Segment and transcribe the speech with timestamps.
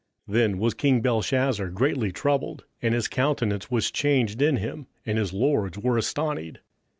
[0.27, 5.19] 27:005:009 Then was king Belshazzar greatly troubled, and his countenance was changed in him, and
[5.19, 6.57] his lords were astonied.